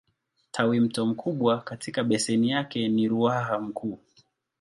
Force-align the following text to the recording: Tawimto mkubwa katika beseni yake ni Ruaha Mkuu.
Tawimto 0.51 1.05
mkubwa 1.05 1.61
katika 1.61 2.03
beseni 2.03 2.49
yake 2.49 2.87
ni 2.87 3.07
Ruaha 3.07 3.59
Mkuu. 3.59 3.99